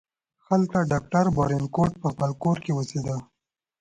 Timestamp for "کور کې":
2.43-2.71